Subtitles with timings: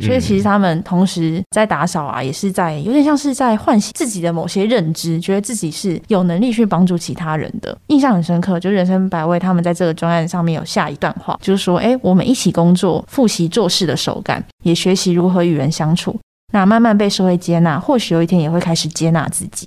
[0.00, 7.76] 所以其实他们同时在打扫啊，也是在有点像是在唤醒自己的某些认知，觉得自己是有能力去帮助其他人的。
[7.88, 16.18] 印象很深刻，就人生百味他们在这个专案上面有下一段话，就是说，哎，我们一起工作，复习做事的手感，也学习如何与人相处，
[16.52, 19.66] 那慢慢被社会接纳，或许有一天也会开始接纳自己。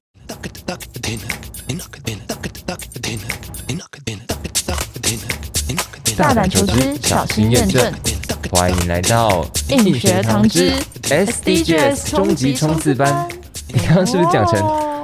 [6.20, 7.82] 大胆求知，小心验证。
[8.52, 10.74] 欢迎来到硬学堂之
[11.04, 13.26] SDGs 终极冲刺班。
[13.70, 14.62] 你刚刚是不是讲成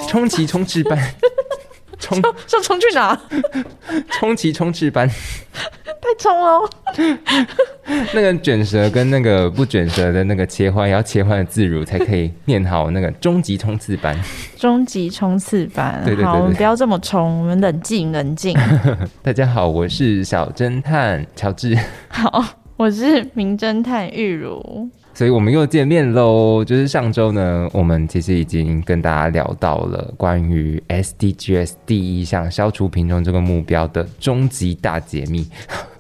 [0.10, 1.00] 冲击冲刺班？
[1.99, 3.20] 冲要冲去哪？
[4.12, 5.09] 冲击冲刺班。
[6.05, 6.70] 太冲了！
[8.13, 14.16] 那个卷舌跟那个不卷舌的那个切换，要切换的自如，才可以念好那个终极冲刺班。
[14.55, 18.55] 终极冲刺班，对对对，我们不要这么冲，我们冷静冷静。
[19.23, 21.76] 大家好，我是小侦探乔治。
[22.09, 22.43] 好，
[22.77, 24.88] 我是名侦探玉茹。
[25.16, 26.64] 所以我们又见面喽。
[26.64, 35.48] 就是上周呢，我们其实已经跟大家聊到了关于 SDGs 第一项消除贫穷这个目标的终极大解密。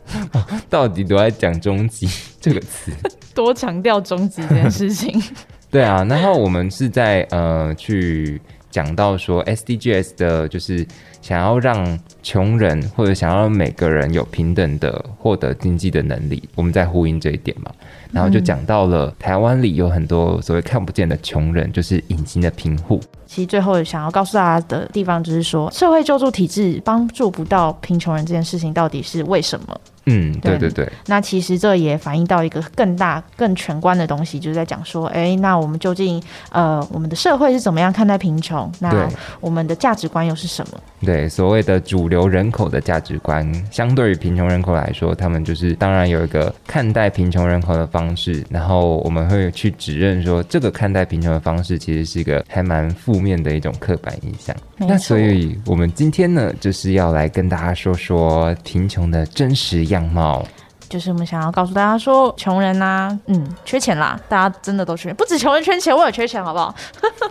[0.69, 2.07] 到底都在讲终极
[2.39, 2.91] 这个词，
[3.33, 5.19] 多强调终极这件事情。
[5.71, 10.85] 对啊，然后我们是在呃去讲到说 SDGs 的，就是
[11.21, 17.71] 想要让穷人或者想要每个人有平等的获得经济的能力，我们在呼应这一点嘛。
[18.15, 22.97] 然后就讲到了台湾里有很多所谓看不见的穷人，就是隐形的贫户。
[23.25, 29.77] 其实最后想要告诉大家的地方，就是说社会救助体制帮助不到贫穷人这件事情，到底是为什么？
[30.05, 30.89] 嗯，对对对。
[31.07, 38.71] 那其实这也反映到一个更大、更全观的东西，就是在讲说，哎，那我们究竟呃，我们的社会是怎么样看待贫穷？
[38.79, 40.79] 那我们的价值观又是什么？
[41.01, 54.55] 对，所谓的主流人口的价值观，相对于贫穷人口来说，他们就是当然有一个看待贫穷人口的方式，然后我们会去指认说，这个看待贫穷的方式其实是一个还蛮负面的一种刻板印象。
[54.77, 60.45] 那所以我们今天呢，就是要来跟大家说说贫穷的真实样貌。
[60.87, 66.73] 就是我们想要告诉大家说，穷人呐，嗯，缺钱啦，大家真的都缺，不止穷人缺钱，我也缺钱，好不好？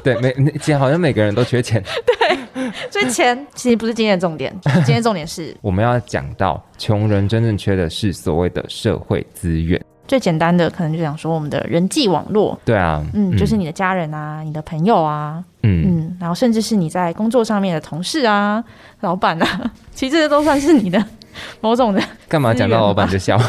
[0.02, 1.80] 对，每其实好像每个人都缺钱。
[2.18, 4.52] 对，所以钱其实不是今天的重点，
[4.84, 9.80] 今天重点是我们要讲到穷人真正缺的是所谓的社会资源。
[10.06, 12.58] 最简单的可能就想说我们的人际网络。
[12.64, 18.62] 对啊，嗯，就是你的家人啊，你的朋友啊，嗯嗯，然后甚至是你在工作上面的同事啊、
[19.00, 21.02] 老板啊，其实这些都算是你的。
[21.60, 23.40] 某种的干嘛讲到老板就笑，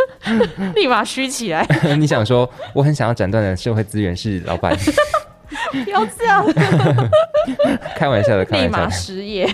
[0.74, 1.66] 立马虚起来。
[1.98, 4.76] 你想说我很想要斩断的社会资源是老板，
[5.84, 6.44] 不要这样，
[7.96, 9.48] 开玩笑的，立马失业。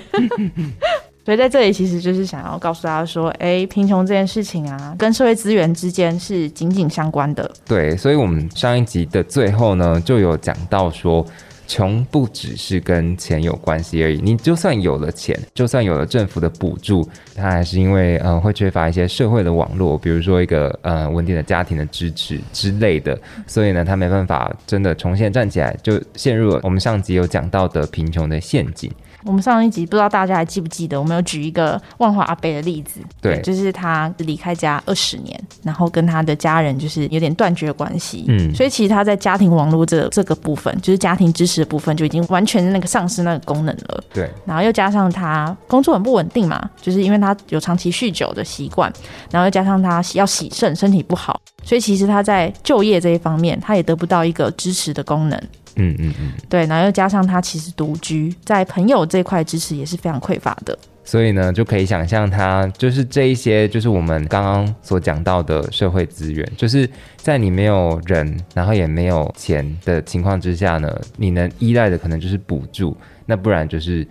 [1.25, 7.50] 所以在这里其实就是想要告诉大家说，哎，贫穷这件事情啊，跟社会资源之间是紧紧相关的。
[7.66, 11.25] 对，所以我们上一集的最后呢，就有讲到说。
[11.69, 17.06] 穷不只是跟钱有关系而已，你就算有了钱，就算有了政府的补助，
[17.37, 28.91] 他还是因为呃会缺乏一些社会的网络，比如说一个呃稳定的家庭的支持之类的，所以呢，他没办法真的重新站起来，就陷入了我们上集有讲到的贫穷的陷阱。
[29.25, 48.93] 我们上一集不知道大家还记不记得，我们有举一个万华阿伯的例子，对，就是他离开家二十年，然后跟他的家人就是有点断绝关系，嗯，所以其实他在家庭网络这这个部分，就是家庭支持的部分，就已经完全那个丧失那个功能了，对，然后又加上他工作很不稳定嘛，就是因为他有长期酗酒的习惯，
[49.31, 55.41] 然后又加上他要洗肾，身体不好，所以其实他在就业这一方面，他也得不到一个支持的功能。
[55.78, 74.06] 嗯嗯嗯，对，然后又加上他其实独居，在朋友这块支持也是非常匮乏的，所以呢，就可以想象他就是这一些，就是我们刚刚所讲到的社会资源，就是在你没有人，然后也没有钱的情况之下呢，你能依赖的可能就是补助，那不然就是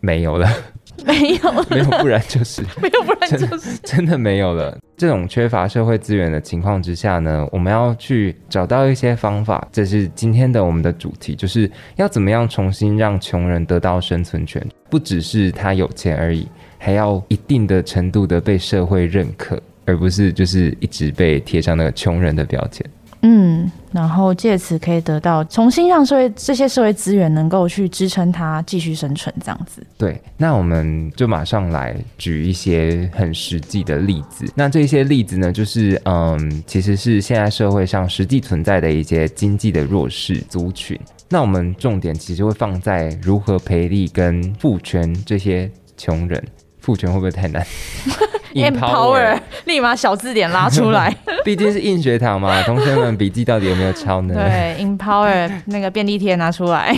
[0.00, 0.48] 没有了。
[1.06, 4.78] 没有，没有，不然就是 没有，不然就是真的没有了。
[4.96, 9.66] 这种缺乏社会资源的情况之下呢，我们要去找到一些方法。
[9.72, 16.46] 这是今天的我们的主题，就是要怎么样重新让穷人得到生存权，不只是他有钱而已，
[16.78, 22.86] 还要一定的程度的被社会认可，而不是就是一直被贴上那个穷人的标签。
[23.92, 29.84] 然后借此可以得到重新让社会这些社会资源能够去支撑它继续生存，这样子。
[29.98, 34.44] 对，那我们就马上来举一些很实际的例子。
[34.54, 40.98] 那这些例子呢，就是嗯，其实是现在社会上实际存在的一些经济的弱势族群。
[41.28, 46.42] 那我们重点其实会放在如何培力跟赋权这些穷人。
[46.82, 47.66] 父权会不会太难
[48.52, 51.16] Empower，立马小字典拉出来。
[51.42, 54.34] 毕竟是硬学堂嘛，同学们笔记到底有没有抄呢？
[54.34, 56.94] 对，Empower 那个便利贴拿出来。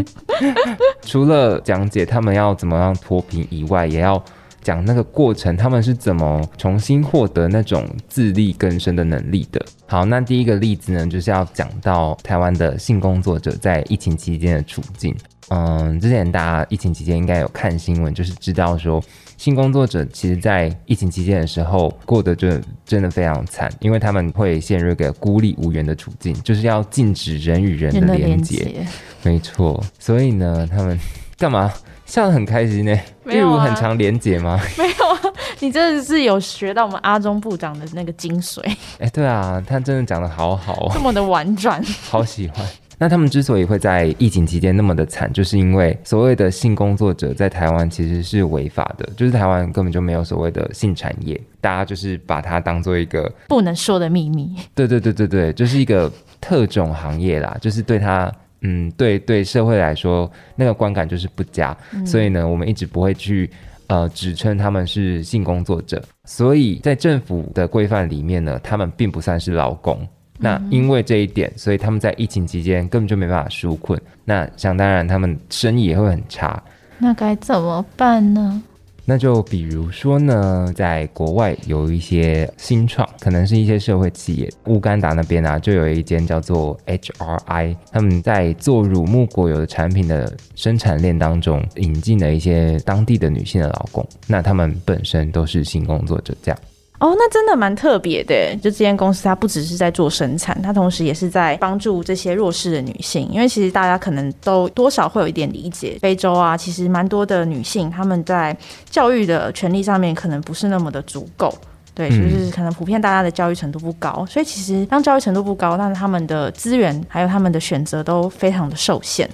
[1.04, 4.22] 除了讲解他们要怎么样脱贫以外，也要
[4.62, 9.62] 讲那个过程，他们是怎么重新获得那种自力更生的能力的。
[9.86, 15.14] 好，那第一个例子呢，就是要讲到台湾的性工作者在疫情期间的处境。
[15.48, 19.02] 嗯，之前大家疫情期间应该有看新闻，就是知道说
[19.36, 22.48] 性工作者其实在疫情期间的时候过得就
[22.84, 28.84] 真的非常惨，因为他们会陷入一个孤立无援的处境，就是要禁止人与人的连接。
[29.22, 30.98] 没错，所以呢，他们
[31.38, 31.72] 干嘛
[32.06, 32.92] 笑得很开心呢？
[33.26, 34.58] 例如很长连接吗？
[34.76, 35.20] 没有啊，
[35.60, 38.60] 你真的是有学到我们阿中部长的那个精髓。
[38.98, 42.66] 哎，对啊，他真的讲的好好，这么的婉转，好喜欢。
[42.98, 54.54] 那他们之所以会在疫情期间那么的惨，就是因为所谓的性工作者在台湾其实是违法的，就是台湾根本就没有所谓的性产业，大家就是把它当做一个不能说的秘密。
[54.74, 56.10] 对对对对对，就是一个
[56.40, 58.32] 特种行业啦，就是对他，
[58.62, 61.76] 嗯，对对社会来说那个观感就是不佳，
[62.06, 63.50] 所以呢，我们一直不会去
[63.88, 70.08] 呃指称他们是性工作者，所以在政府的规范里面呢，他们并不算是劳工。
[70.38, 74.00] 那因为这一点，所以他们在疫情期间根本就没办法纾困。
[74.24, 76.62] 那想当然，他们生意也会很差。
[76.98, 78.62] 那该怎么办呢？
[79.08, 84.50] 那就比如说呢，在国外有一些新创，可能是一些社会企业。
[84.64, 94.04] 乌干达那边啊，就有一间叫做 HRI，他们在做乳木果油的产品的生产链当中，引进了一些当地的女性的劳工。
[94.26, 96.58] 那他们本身都是性工作者，这样。
[96.98, 98.54] 哦，那真的蛮特别的。
[98.56, 103.28] 就这间公司，它不只是在做生产，它同时也是在帮助这些弱势的女性。
[103.30, 108.56] 因为其实大家可能都多少会有一点理解，非洲啊，其实蛮多的女性，她们在
[108.88, 111.52] 教育的权利上面可能不是那么的足够。
[111.94, 119.28] 对，就是可能普遍大家的教育程度不高，所以其实当教育程度不高，但是他们的资源还有他们的选择都非常的受限。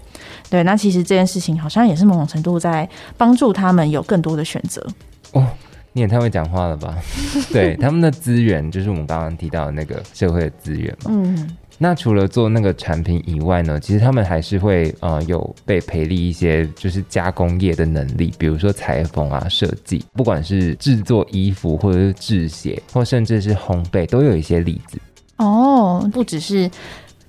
[0.48, 4.84] 对，那其实这件事情好像也是某种程度在帮助他们有更多的选择。
[5.32, 5.46] 哦。
[5.92, 6.96] 你也太会讲话了吧？
[7.52, 11.10] 对，他们的资源就是我们刚刚提到的那个社会的资源嘛。
[11.10, 24.98] 嗯，那除了做那个产品以外呢，其实他们还是会呃有被培力一些就是加工业的能力，比如说裁缝啊、设计，不管是制作衣服或者是制鞋，或甚至是烘焙，都有一些例子。
[25.36, 26.70] 哦，不只是。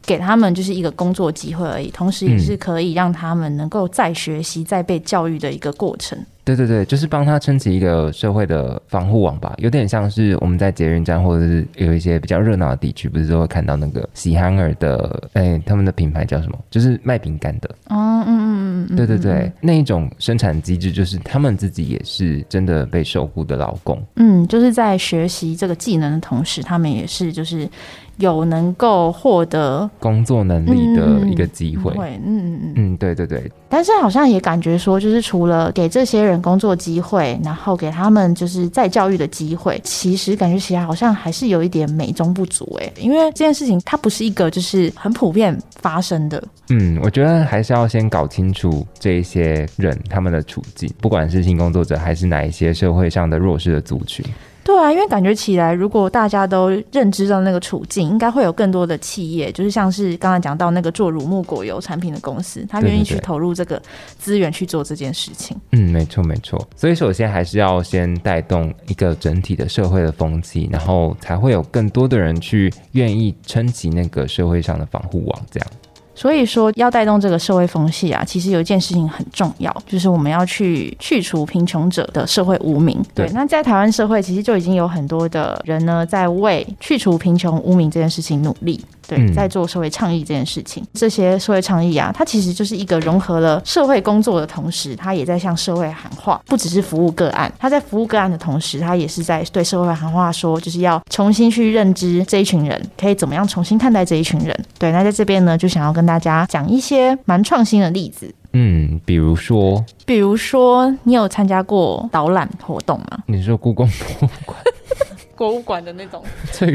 [0.06, 6.20] 给他们就是一个工作机会而已，同时也是可以让他们能够再学习、再被教育的一个过程。
[6.46, 16.60] 对对对，就是帮他撑起一个社会的防护网吧，有点像是我们在捷运站或者是有一些比较热闹的地区，不是都会看到那个喜憨儿的，哎，他们的品牌叫什么？
[16.70, 17.70] 就是卖饼干的。
[17.88, 24.02] 哦，嗯嗯嗯，对对对，那一种生产机制就是他们自己也是真的被守护的劳工。
[24.16, 27.70] 嗯，就是在学习这个技能的同时，他们也是就是。
[28.18, 33.52] 有能够获得工作能力的一个机会，嗯嗯嗯嗯，对对对。
[33.68, 42.92] 但是好像也感觉说，就是除了给这些人工作机会，然后给他们就是再教育的机会，其实感觉起来好像还是有一点美中不足哎。
[43.00, 46.44] 因为这件事情它不是一个就是很普遍发生的。
[46.70, 54.24] 嗯，我觉得还是要先搞清楚这一些人他们的处境，不管是性工作者还是哪一些社会上的弱势的族群。
[54.64, 63.82] 对啊，因为感觉起来，如果大家都认知到那个处境，应该会有更多的企业，就是像是刚才讲到那个做乳木果油产品的公司，他愿意去投入这个
[64.18, 65.56] 资源去做这件事情。
[65.72, 66.66] 嗯，没错没错。
[66.78, 75.70] 所以首先还是要先带动一个整体的社会的风气，然后才会有更多的人去愿意撑起那个社会上的防护网，这样。
[76.16, 83.04] 所以说，要带动这个社会风气啊，其实有一件事情很重要，就是我们要去去除贫穷者的社会无名。
[83.16, 88.80] 对，那在台湾社会，其实就已经有很多的人呢，在为去除贫穷无名这件事情努力。
[89.08, 104.58] 对，在做社会倡议这件事情，这些社会倡议啊，它其实就是一个融合了社会工作的同时，它也在向社会喊话，不只是服务个案，它在服务个案的同时，它也是在对社会喊话，说就是要重新去认知这一群人，可以怎么样重新看待这一群人。
[104.80, 108.34] 对，那在这边呢，就想要跟大家讲一些蛮创新的例子。
[108.54, 113.20] 嗯，比如说，比如说，你有参加过导览活动吗？
[113.26, 114.58] 你说故宫博物馆、
[115.36, 116.24] 博物馆的那种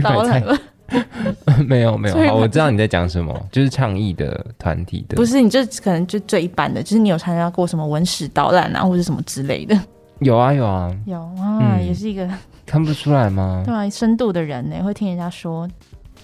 [0.03, 0.43] 导览
[1.67, 9.79] 没有没有，好，我知道你在讲什么，就是倡议的团体的，不是，你这可能就最一般的，就是你有参加过什么文史导览啊，或者什么之类的？
[10.21, 12.29] 有啊有啊有啊，也是一个
[12.67, 13.63] 看不出来吗？
[13.65, 15.69] 对啊，深度的人呢，会听人家说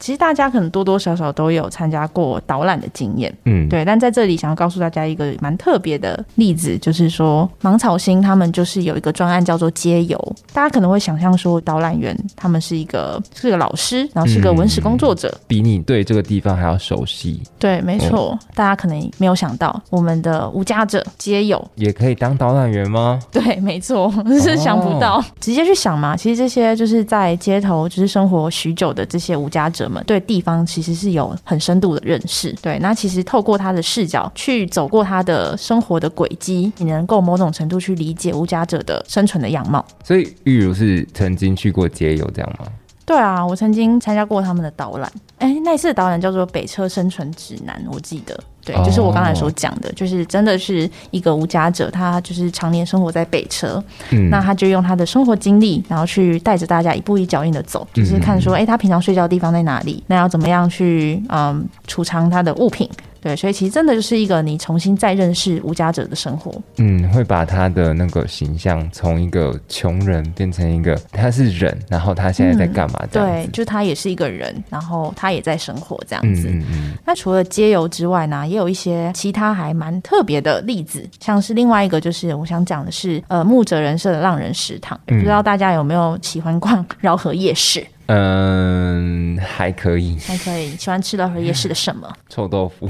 [0.04, 3.82] 其实大家可能多多少少都有参加过导览的经验，嗯，对。
[3.86, 10.36] 但在这里想要告诉大家一个蛮特别的例子，就是说芒草星他们就是有一个专案叫做街游。
[10.52, 17.40] 大家可能会想象说导览员他们是一个是个老师，然后是个文史工作者，比你对这个地方还要熟悉。
[17.58, 18.38] 对，没错。
[18.54, 23.18] 大家可能没有想到，我们的无家者街友也可以当导览员吗？
[23.32, 26.14] 对，没错，是想不到，直接去想嘛。
[26.14, 29.90] 其实这些就是在街头就是生活许久的这些无家者。
[30.02, 39.84] 对地方其实是有很深度的认识，对，那其实透过他的视角去走过他的生活的轨迹，你能够某种程度去理解无家者的生存的样貌。
[40.02, 42.66] 所以玉如是曾经去过街友这样吗？
[43.06, 45.12] 对啊，我曾经参加过他们的导览。
[45.38, 60.02] 哎，那次的导览叫做《北车生存指南》，我记得，对，就是我刚才所讲的，就是真的是一个无家者，他就是常年生活在北车，嗯，那他就用他的生活经历，然后去带着大家一步一脚印的走，就是看说，哎，他平常睡觉的地方在哪里？
[60.06, 62.88] 那要怎么样去嗯储藏他的物品？
[63.24, 66.52] 对，所以其实真的就是一个你重新再认识无家者的生活。
[66.76, 73.02] 嗯，会把他的那个形象从一个穷人变成一个他是人，然后他现在在干嘛？
[73.10, 76.48] 对，就他也是一个人，然后他也在生活这样子。
[76.50, 76.92] 嗯嗯。
[77.06, 87.82] 那除了街游之外呢，也有一些其他还蛮特别的例子，像是另外一个就是我想讲的是，呃，木泽人设的浪人食堂，不知道大家有没有喜欢逛 饶河夜市？
[88.06, 90.76] 嗯，还可以，还可以。
[90.76, 92.10] 喜欢吃饶河夜市的什么？
[92.28, 92.88] 臭豆腐。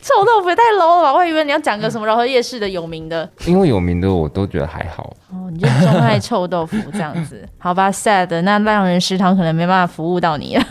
[0.00, 1.12] 臭豆腐也太 low 了吧！
[1.12, 3.28] 我还以为你要讲个什么饶河夜市的有名的。
[3.44, 5.12] 因为有名的我都觉得还好。
[5.32, 7.44] 哦，你就钟爱臭豆腐这样子？
[7.58, 8.40] 好吧，sad。
[8.42, 10.64] 那浪人食堂可能没办法服务到你了。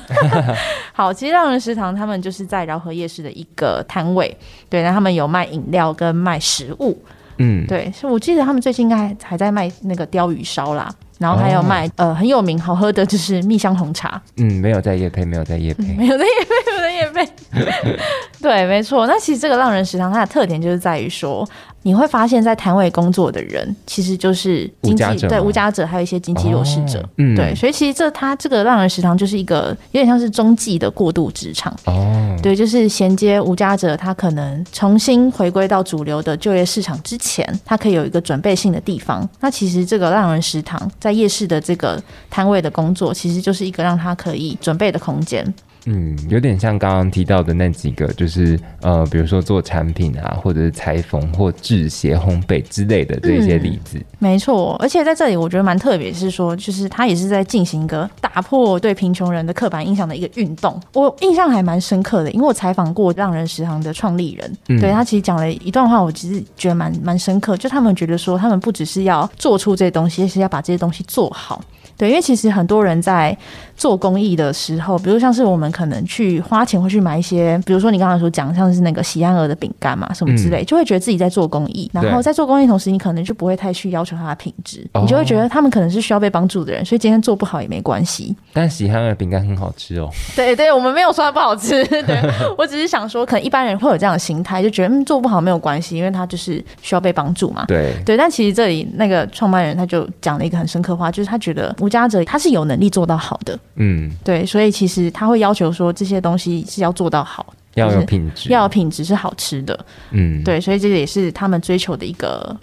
[0.93, 4.35] 好，其实浪人食堂他们就是在饶河夜市的一个摊位，
[4.69, 6.97] 对，那他们有卖饮料跟卖食物。
[7.37, 10.89] 嗯，对，我记得他们最近应该还在卖那个鲷鱼烧啦。
[11.25, 14.21] 然后还有卖呃很有名好喝的就是蜜香红茶。
[14.37, 17.97] 嗯，没有在夜配，没有在夜配， 没有在夜配，没有在夜配。
[18.39, 19.07] 对，没错。
[19.07, 21.47] 那其实这个浪人食堂它的特点就是在于说。
[21.85, 27.07] 你会发现在摊位工作的人，其实就是经济对无家者，还有一些经济弱势者。
[27.17, 31.71] 嗯，对，所以其实这他这个浪人食堂就是一个有点像是中继的过渡职场。
[31.85, 39.29] 哦，对，就是衔接无家者，他可能重新回归到主流的就业市场之前，他可以有一个准备性的地方。
[39.39, 42.01] 那其实这个浪人食堂在夜市的这个
[42.31, 45.53] 摊位的工作，其实就是一个让他可以准备的空间。
[45.85, 54.01] 嗯，有点像刚刚提到的那几个，就是呃，比如说做产品啊，或者是裁缝或制鞋、烘焙之类的这些例子。
[54.17, 60.79] 没错，而且在这里我觉得蛮特别，是说就是他也是在进行一个打破对贫穷人的刻板印象的一个运动。
[60.93, 71.63] 我印象还蛮深刻的，因为我采访过让人食堂的创立人，对他其实讲了一段话，我其实觉得蛮蛮深刻，就他们觉得说，他们不只是要做出这些东西，是要把这些东西做好。
[71.97, 73.35] 对，因为其实很多人在
[73.75, 81.89] 做公益的时候，比如像是我们可能去花钱会去买一些，比如说你刚才说讲像是那个喜安鹅的饼干嘛什么之类，就会觉得自己在做公益。
[81.93, 88.35] 然后在做公益同时，你可能就不会太去要求它的品质，你就会觉得他们可能是需要被帮助的人，所以今天做不好也没关系。
[88.53, 90.09] 但喜安儿饼干很好吃哦。
[90.35, 92.21] 对对，我们没有说它不好吃， 对
[92.57, 97.65] 我只是想说，可能一般人会有这样的心态，就觉得嗯做不好没有关系，因为他就是需要被帮助嘛。
[97.67, 101.73] 对对，但其实这里那个创办人他就讲了一个很深刻话，就是他觉得。
[101.85, 112.57] 无家者他是有能力做到好的，嗯，对，所以其实他会要求说这些东西是要做到好，要有品质，要有品质是好吃的，嗯，对，所以这也是他们追求的一个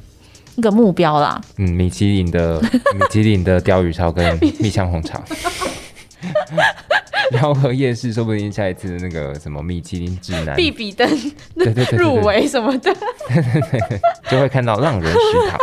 [0.56, 1.40] 一个目标啦。
[1.58, 2.60] 嗯，米其林的
[2.98, 5.22] 米其林的鲷鱼烧跟蜜香红茶，
[7.30, 10.56] 然后和夜市说不定下一次的那个什么米其林指南。
[10.56, 11.08] 必比登
[11.54, 12.92] 对对对入围什么的，
[13.28, 14.00] 对对对，
[14.30, 15.58] 就会看到浪人食堂。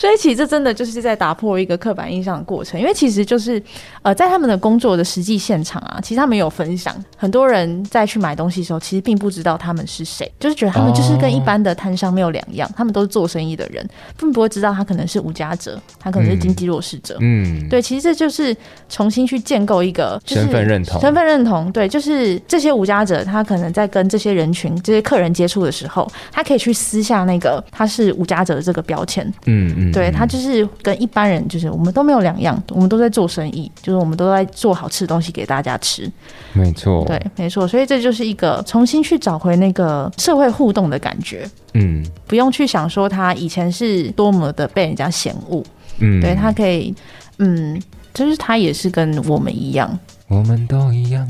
[0.00, 3.62] 所以其实这真的就是在打破一个刻板印象的过程，因为其实就是，
[4.00, 13.86] 呃，在他们的工作的实际现场啊，其实他们有分享，很多人在去买东西的时候，其实并不知道他们是谁，就是觉得他们就是跟一般的摊商没有两样，他们都是做生意的人，
[14.18, 17.18] 并不会知道他可能是无家者，他可能是经济弱势者。
[17.20, 18.56] 嗯，对，其实这就是
[18.88, 29.30] 重新去建构一个身份认同，身份认同，对，就是这些无家者，他可能在跟这些人群、这些客人接触的时候，他可以去撕下那个他是无家者的这个标签。
[29.44, 29.89] 嗯嗯。
[29.92, 36.10] 对他就是跟一般人，就是我们都没有两样，我们都在做生意，就是我们都在做好吃的东西给大家吃。
[36.52, 41.48] 没错，对，没错，所以这就是一个重新去找回那个社会互动的感觉。
[41.74, 45.62] 嗯，不用去想说他以前是多么的被人家嫌恶。
[45.98, 46.94] 嗯，对他可以，
[47.38, 47.80] 嗯，
[48.12, 51.28] 就是他也是跟我们一样，我们都一样，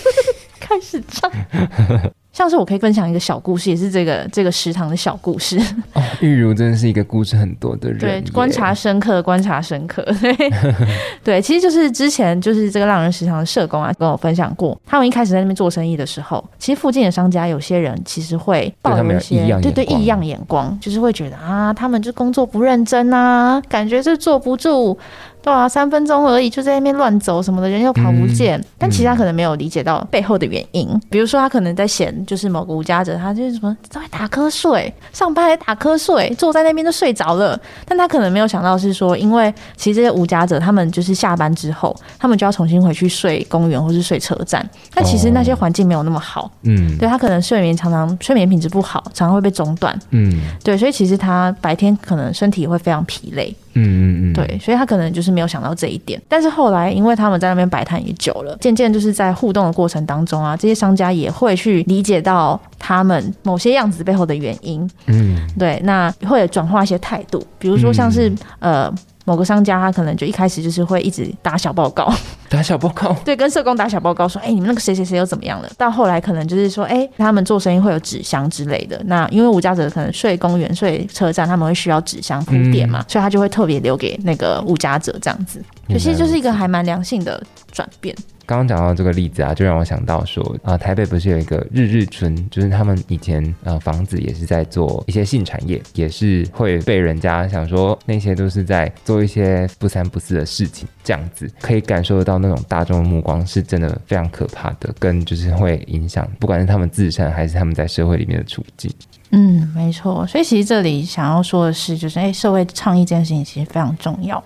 [0.60, 1.30] 开始唱。
[2.32, 5.58] 像是我可以分享一个小故事，也是这个这个食堂的小故事。
[5.92, 10.02] 哦，玉如真的是一个故事很多的人，对，观察深刻，观察深刻。
[10.20, 10.34] 对，
[11.22, 24.98] 对，其实就是之前就是这个浪人食堂的社工啊，跟我分享过，他们一开始在那边做生意的时候，其实附近的商家有些人其实会抱有一些对对异样眼光，就是会觉得啊，他们就工作不认真啊，感觉就坐不住。
[25.42, 28.62] 对啊，三分钟而已，就在那边乱走什么的，人又跑不见。
[28.78, 37.60] 但其实他可能没有理解到背后的原因，比如说他可能在嫌，就是某个无家者，他就是什么在打瞌睡，上班还打瞌睡，坐在那边都睡着了。
[37.84, 44.64] 但他可能没有想到是说，因为其实这些无家者，他们就是下班之后，他们就要重新回去睡公园或是睡车站。
[44.94, 53.54] 但其实那些环境没有那么好，嗯，对他可能睡眠常常睡眠品质不好，常常会被中断，嗯，对，所以其实他白天可能身体会非常疲累。
[53.74, 68.92] 嗯嗯嗯，对，所以他可能就是没有想到这一点，但是后来因为他们在那边摆摊也久了，渐渐就是在互动的过程当中啊，这些商家也会去理解到他们某些样子背后的原因，嗯，对，那会转化一些态度，比如说像是呃。
[69.24, 72.12] 某个商家，他可能就一开始就是会一直打小报告，
[72.48, 75.68] 打小报告， 对，跟社工打小报告，说，哎，你们那个谁谁谁又怎么样了？
[75.78, 79.00] 到后来可能就是说，哎，他们做生意会有纸箱之类的。
[79.06, 85.62] 那因为无家者可能睡公园、睡车站，他们会需要纸箱铺垫嘛，所以他就会特别留给那个无家者这样子。
[85.88, 88.14] 其实就是一个还蛮良性的转变。
[88.44, 108.92] 刚刚讲到这个例子啊，就让我想到说啊，台北不是有一个日日村，就是他们以前呃房子也是在做一些性产业，也是会被人家想说那些都是在做一些不三不四的事情，这样子可以感受得到那种大众的目光是真的非常可怕的，跟就是会影响不管是他们自身还是他们在社会里面的处境。
[109.34, 110.26] 嗯，没错。
[110.26, 114.42] 所以其实这里想要说的是，就是哎，社会倡议这件事情其实非常重要。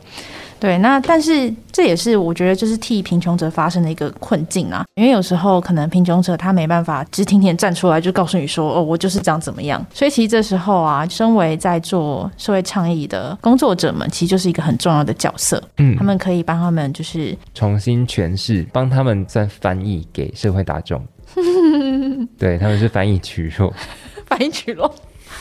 [0.58, 21.04] 对，那但是这也是我觉得就是替贫穷者发生的一个困境啊，因为有时候可能贫穷者他没办法直挺挺站出来就告诉你说哦，我就是这样怎么样，所以其实这时候啊，身为在做社会倡议的工作者们，其实就是一个很重要的角色，嗯，他们可以帮他们就是重新诠释，帮他们再翻译给社会大众，
[22.38, 23.72] 对他们是翻译取弱，
[24.26, 24.92] 翻译取弱。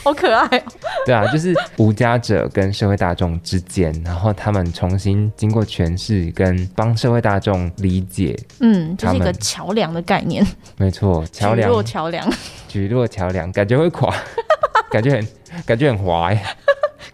[0.05, 0.63] 好可爱哦！
[1.03, 10.45] 对啊，就是无家者跟社会大众之间，然后他们重新经过诠释，跟帮社会大众理解，嗯，就是一个桥梁的概念。
[10.77, 11.83] 没错，桥梁。
[11.83, 12.31] 桥梁，
[12.67, 14.13] 举落桥梁，感觉会垮，
[14.91, 15.27] 感觉很
[15.65, 16.39] 感觉很滑呀。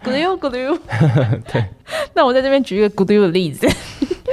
[0.04, 0.78] Good you, good you。
[1.50, 1.64] 对，
[2.12, 3.66] 那我在这边举一个 good you 的例子。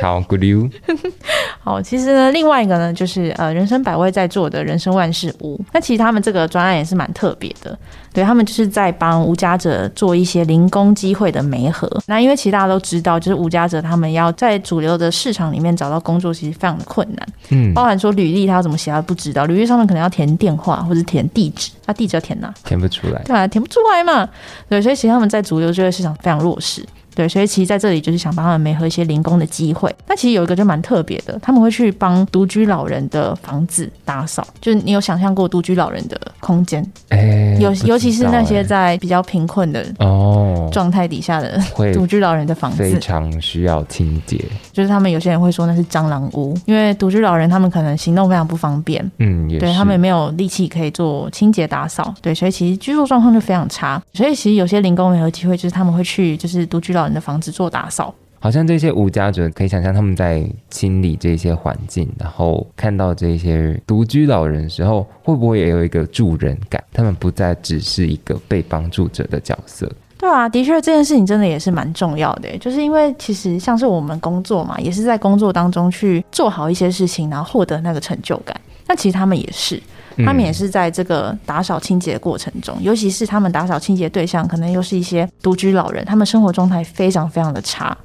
[0.01, 0.69] 好，good you。
[1.59, 5.59] 好，其实呢，另外一个呢，就是呃，人生百味在做的人生万事屋。
[5.73, 7.77] 那其实他们这个专案也是蛮特别的，
[8.13, 11.89] 对他们就是在帮无家者做一些零工机会的媒合。
[12.07, 17.27] 那因为其实大家都知道，就是无家者他们要在主流的市场里面找到工作，其实非常的困难。
[17.49, 19.45] 嗯，包含说履历他要怎么写，他不知道。
[19.45, 22.53] 履历上面可能要填电话或者填地址，那地址要填哪？
[22.63, 23.21] 填不出来。
[23.23, 24.27] 对啊，填不出来嘛。
[24.67, 26.85] 对，所以其实他们在主流就业市场非常弱势。
[27.15, 29.93] 对，所以其实在这里就是想帮他们媒合一些零工的机会。
[30.07, 34.47] 那其实有一个就蛮特别的，他们会去帮独居老人的房子打扫。
[34.61, 36.85] 就是你有想象过独居老人的空间？
[37.09, 41.59] 哎，尤尤其是那些在比较贫困的哦状态底下的
[41.93, 44.41] 独居老人的房子，非常需要清洁。
[44.71, 49.03] 就是他们有些人会说那是蟑螂屋，因为独居老人他们可能行动非常不方便。
[49.17, 52.15] 嗯，对他们也没有力气可以做清洁打扫。
[52.21, 54.01] 对，所以其实居住状况就非常差。
[54.13, 57.09] 所以其实有些零工也有机会，就是他们会去就是独居老人。
[57.09, 66.83] 的房子做打扫，好像这些无家者可以想象他们在清理这些环境，然后看到这些独居老人的时候，会不会也有一个助人感？
[66.93, 69.91] 他们不再只是一个被帮助者的角色。
[70.19, 78.53] 对啊，的确这件事情真的也是蛮重要的，就是因为其实像是我们工作嘛，也是在工作当中去做好一些事情，然后获得那个成就感。
[78.85, 79.81] 那其实他们也是。
[80.25, 87.97] 他们也是在这个打扫清洁的过程中，尤其是他们打扫清洁对象可能又是一些独居老人，他们生活状态非常非常的差，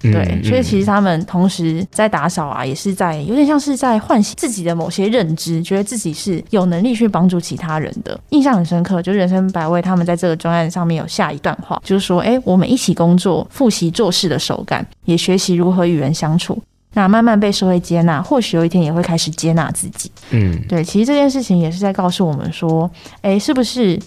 [0.00, 9.02] 对，所以其实他们同时在打扫啊，也是在有点像是在唤醒自己的某些认知，觉得自己是有能力去帮助其他人的，印象很深刻。
[9.02, 16.56] 就人生百味，他们在这个专案上面有下一段话，就是说，哎，我们一起工作，复习做事的手感，也学习如何与人相处。
[16.94, 20.10] 那慢慢被社会接纳，或许有一天也会开始接纳自己。
[20.30, 23.98] 嗯，对，其实这件事情也是在告诉我们说，哎，是不是？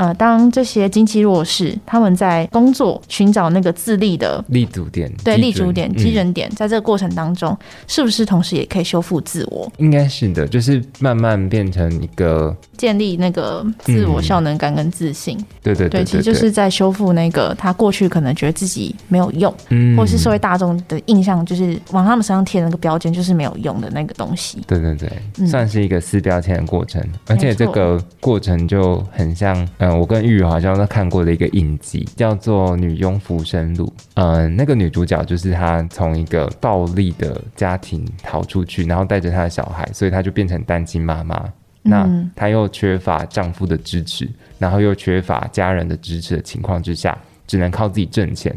[0.00, 7.54] 呃，当这些经济弱势他们在工作寻找那个自立的立足点，对立足点、嗯基准点，在这个过程当中，
[7.86, 14.22] 是不是同时也可以修复自我，应该是的，就是慢慢变成一个，建立那个自我嗯。
[14.22, 15.36] 效能感跟自信？
[15.62, 24.62] 对对对对，其实就是在修复那个他过去可能觉得自己没有用，嗯或是社会大众的印象，就是往他们身上贴的那个标签，就是没有用的那个东西。
[24.66, 25.46] 对对对，嗯。
[25.46, 33.86] 算是一个撕标签的过程，而且这个过程就很像，嗯、我跟玉宇好像都看过的一个影集，叫做《女佣浮生录》。
[34.14, 41.52] 嗯、那个女主角就是她从一个暴力的家庭逃出去，然后带着她的小孩，所以她就变成单亲妈妈。
[41.82, 48.54] 那嗯她又缺乏丈夫的支持，然后又缺乏家人的支持的情况之下，只能靠自己挣钱，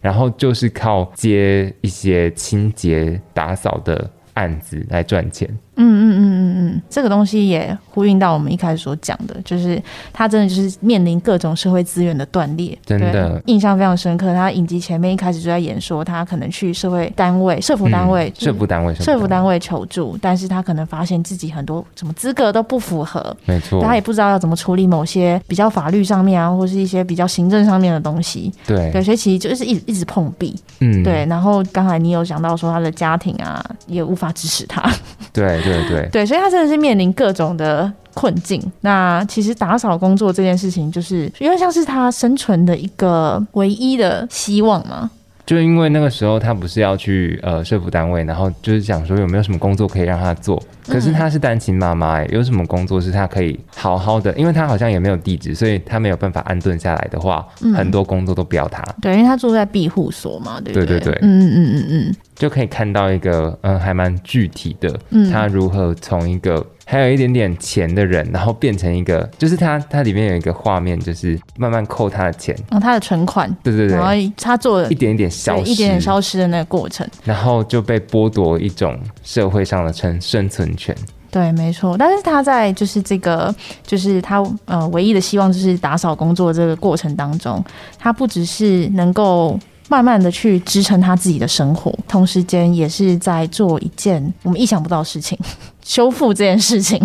[0.00, 5.48] 然后就是靠接一些清洁打扫的案子来赚钱。
[5.76, 14.34] 嗯嗯嗯嗯嗯，这个东西也呼应到我们一开始所讲的，就是他真的就是面临各种社会资源的断裂，真的对印象非常深刻。
[14.34, 28.52] 他影集前面一开始就在演说，他可能去社会单位、社服单位、嗯社服单位、社服单位求助，但是他可能发现自己很多什么资格都不符合，没错，他也不知道要怎么处理某些比较法律上面啊，或是一些比较行政上面的东西。
[28.66, 30.54] 对对，所以其实就是一直一直碰壁。
[30.80, 34.90] 嗯，对，然后刚才你有讲到说他的家庭啊，也无法支持他。
[35.32, 38.60] 对对对，对，所以他真的是面临各种的困境。
[38.80, 45.10] 那其实打扫工作这件事情，就是因为像是他生存的一个唯一的希望嘛。
[45.50, 57.74] 就因为那个时候他不是要去呃社服单位，然后就是想说有没有什么工作可以让他做，可是他是单亲妈妈、欸，有什么工作是他可以好好的，因为他好像也没有地址，所以他没有办法安顿下来的话，嗯。
[57.74, 60.86] 很多工作都不要他，对，因为他住在庇护所嘛，对不对？
[60.86, 61.74] 对对对嗯嗯嗯。
[61.74, 62.14] 嗯嗯。
[62.36, 65.32] 就可以看到一个嗯还蛮具体的，嗯。
[65.32, 77.06] 他如何从一个还有一点点钱的人，然后变成一个，就是他他里面有一个画面，就是慢慢扣他的钱，然后他的存款，对对对然，后他做了一点一点消失，一点点消失的那个过程。
[77.22, 80.92] 然后就被剥夺一种社会上的生生存权。
[81.30, 81.96] 对，没错。
[81.96, 83.54] 但是他在就是这个，
[83.86, 87.64] 就是他呃唯一的希望就是打扫工作这个过程当中，
[88.00, 89.56] 他不只是能够
[89.90, 95.36] 慢慢的去支撑他自己的生活，同时间也是在做一件我们意想不到的事情，
[95.82, 97.04] 修复这件事情。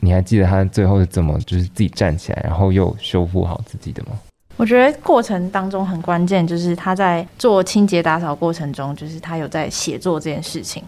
[0.00, 4.18] 你还记得他最后是怎么就是自己站起来，然后又修复好自己的吗？
[4.56, 10.82] 我觉得过程当中很关键，就是他在做清洁打扫过程中，就是他有在写作这件事情。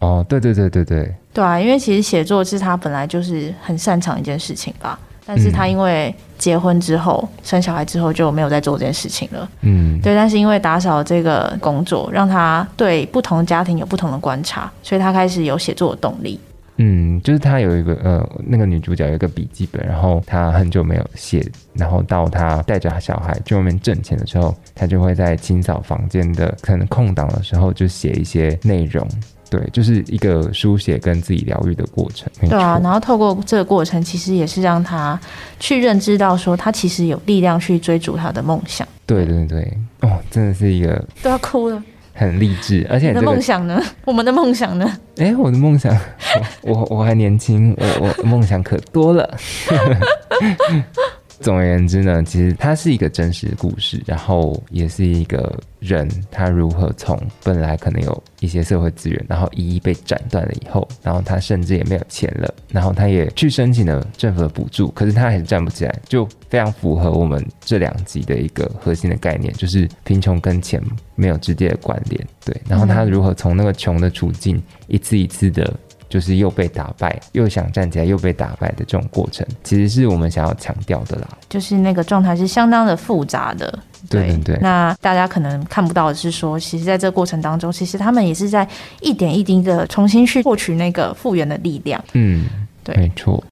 [0.00, 9.48] 哦，对对对对对，对啊，因为其实写作是他本来就是很擅长一件事情吧，但是他因为结婚之后、生小孩之后就没有再做这件事情了。
[9.62, 16.38] 嗯，对，但是因为打扫这个工作，让他对不同家庭有不同的观察，所以他开始有写作的动力。
[16.78, 29.06] 嗯，就是他有一个呃，那个女主角有一个笔记本，然后她很久没有写，然后到她带着小孩去外面挣钱的时候，她就会在清扫房间的可能空档的时候就写一些内容。
[29.48, 32.28] 对，就是一个书写跟自己疗愈的过程。
[32.40, 35.18] 对啊，然后透过这个过程，其实也是让他
[35.60, 38.86] 去认知到说，他其实有力量去追逐他的梦想。
[39.06, 41.80] 对对对，哦，真的是一个都要哭了，
[42.16, 43.80] 很励志，而且你的梦想呢？
[44.04, 44.90] 我们的梦想呢？
[45.18, 45.94] 哎，我的梦想，
[46.62, 49.36] 我我我还年轻，我我梦想可多了。
[51.40, 70.82] 总而言之呢，其实它是一个真实的故事，然后也是一个人他如何从本来可能有一些社会资源，然后一一被斩断了以后，然后他甚至也没有钱了，然后他也去申请了政府的补助，可是他还是站不起来，就非常符合我们这两集的一个核心的概念，就是贫穷跟钱
[71.14, 72.26] 没有直接的关联。
[72.44, 75.72] 对，然后他如何从那个穷的处境一次一次的。
[76.08, 81.28] 就是又被打败，又想站起来，又被打败的这种过程，其实是我们想要强调的啦。
[81.48, 83.78] 就是那个状态是相当的复杂的。
[84.08, 88.68] 对对对那大家可能看不到的是说，其实在这个过程当中，其实他们也是在
[89.00, 92.02] 一点一滴的重新去获取那个复原的力量。
[92.12, 92.46] 嗯，
[92.84, 93.42] 对没错。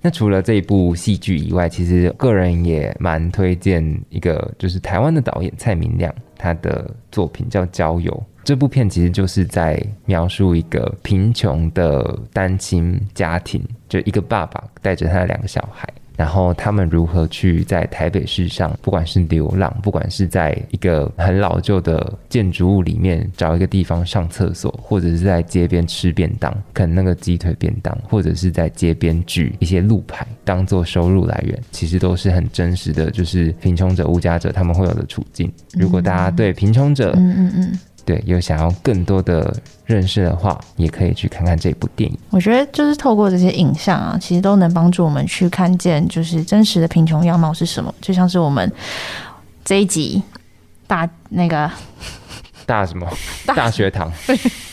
[0.00, 8.10] 那除了这一部戏剧以外，其实个人也蛮推荐一个，就是台湾的导演蔡明亮，他的作品叫《郊游》。
[8.44, 35.50] 这部片其实就是在描述一个贫穷的单亲家庭，就一个爸爸带着他的两个小孩，然后他们如何去在台北市上，不管是流浪，不管是在一个很老旧的建筑物里面找一个地方上厕所，或者是在街边吃便当，啃那个鸡腿便当，或者是在街边举一些路牌当做收入来源，其实都是很真实的，就是贫穷者、无家者他们会有的处境。
[35.72, 42.18] 如果大家对贫穷者，嗯嗯嗯，对，有想要更多的认识的话，也可以去看看这部电影。
[42.30, 47.94] 我觉得就是透过这些影像啊，其实都能帮助我们去看见，就是真实的贫穷样貌是什么。
[48.00, 48.70] 就像是我们
[49.64, 50.22] 这一集
[50.86, 51.70] 大那个
[52.66, 53.08] 大什么
[53.46, 54.12] 大学堂，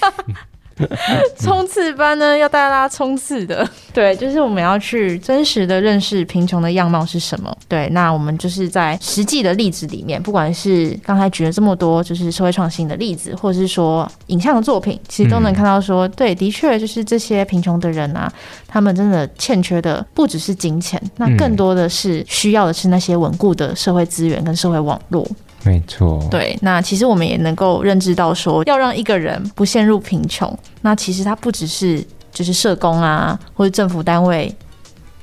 [1.40, 7.56] 冲刺班呢，要带大家冲刺的， 对，就是我们要去真实的认识贫穷的样貌是什么。
[7.68, 18.32] 对，那我们就是在实际的例子里面，不管是刚才举了这么多就是社会创新的例子，或者是说影像的作品，其实都能看到说，对，的确就是这些贫穷的人啊，
[18.68, 25.28] 他们真的欠缺的不只是金钱，那更多的是需要的是那些稳固的社会资源跟社会网络。
[25.64, 34.54] 没错，对，那其实我们也能够认知到，说要让一个人不陷入贫穷，那其实他不只是就是社工啊，或者政府单位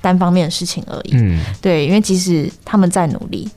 [0.00, 1.10] 单方面的事情而已。
[1.14, 3.48] 嗯，对，因为即使他们在努力，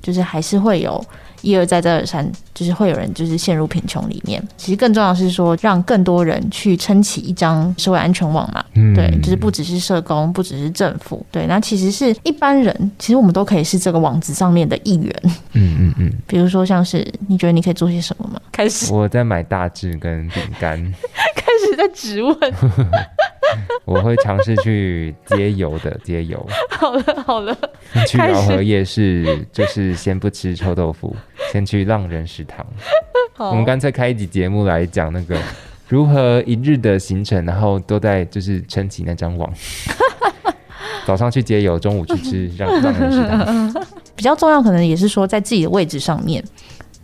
[0.00, 1.04] 就是还是会有。
[1.42, 4.42] 一而再再而三，就是会有人就是陷入贫穷里面。
[4.56, 8.64] 其实更重要的是说，让更多人去撑起一张社会安全网嘛。
[8.74, 15.22] 嗯对，就是不只是社工，不只是政府，对，那其实是一般人，其实我们都可以是这个网子上面的一员。
[15.52, 18.40] 嗯嗯嗯，比如说，像是你觉得你可以做些什么吗？
[18.52, 20.78] 开始我在买大致跟饼干，
[21.98, 22.36] 质问。
[23.84, 27.56] 我会尝试去接油的接油， 好了好了，
[28.06, 31.16] 去饶河夜市就是先不吃臭豆腐，
[31.50, 32.64] 先去浪人食堂。
[33.38, 35.38] 我们干脆开一集节目来讲那个
[35.88, 39.50] 如何一日的行程，然后都在就是撑起那张网。
[41.06, 43.74] 早上去接油，中午去吃让浪人食堂。
[44.14, 46.44] 比较重要，可能也是说在自己的位置上面。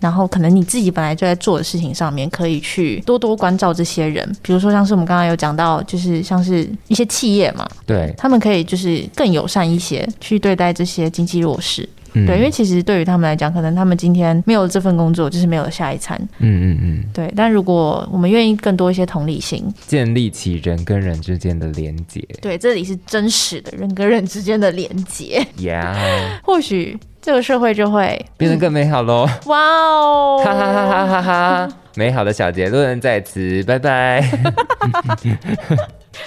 [0.00, 4.30] 然后，可能你自己本来就在做的事情上面，可以去多多关照这些人。
[4.42, 11.88] 比如说，像是我们刚刚有讲到，就是像是一些企业嘛，对，他们可以就是更友善一些去对待这些经济弱势。
[12.14, 16.16] 嗯对，因为其实对于他们来讲，可能他们今天没有了这份工作，就是没有下一餐。
[16.38, 22.26] 嗯嗯嗯，对，但如果我们愿意更多一些同理心，建立起人跟人之间的连结。
[22.40, 25.94] 对，这里是真实的人跟人之间的连接， 呀，
[26.42, 29.28] 或许这个社会就会变得更美好喽！
[29.46, 31.68] 哇哦，哈哈哈哈哈哈！
[31.96, 34.22] 美好的小结论在此，拜拜。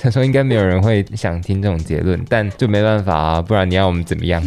[0.01, 4.41] 他说应该没有人会想听这种结论，但就没办法啊，不然你要我们怎么样？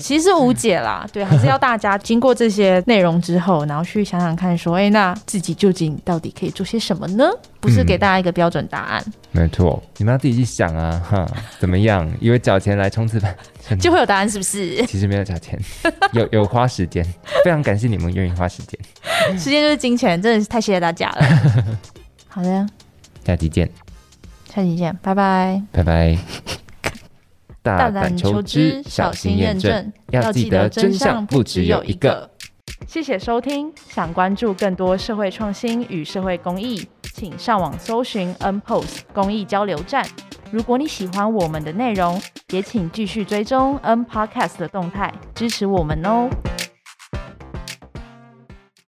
[0.00, 7.28] 其实无解啦， 对，还是要大家经过这些内容之后，然后去想想看，说，哎，那自己究竟到底可以做些什么呢？
[7.60, 11.26] 不是给大家一个标准答案，没错，你们要自己去想啊，哈，
[11.58, 12.10] 怎么样？
[12.20, 13.36] 因为缴钱来冲刺班，
[13.78, 14.84] 就会有答案，是不是？
[14.86, 15.60] 其实没有缴钱，
[16.12, 17.04] 有有花时间，
[17.44, 18.80] 非常感谢你们愿意花时间。
[19.38, 21.22] 时间就是金钱，真的是太谢谢大家了。
[22.28, 22.66] 好的，
[23.26, 23.68] 下期见，
[24.54, 25.62] 下期见，拜拜。
[25.70, 26.59] 拜拜。
[27.62, 32.30] 大胆求知，小心验证，要记得真相不只有一个。。
[32.86, 40.04] 谢谢收听，想关注更多社会创新与社会公益，请上网搜寻 N Post 公益交流站。
[40.50, 42.20] 如果你喜欢我们的内容，
[42.50, 46.28] 也请继续追踪 N Podcast 的动态，支持我们哦。